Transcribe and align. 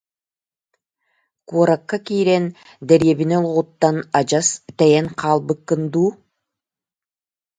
Куоракка 1.47 1.97
киирэн 2.05 2.45
дэриэбинэ 2.87 3.35
олоҕуттан 3.45 3.97
адьас 4.19 4.47
тэйэн 4.77 5.07
хаалбыккын 5.19 5.81
дуу 5.91 6.11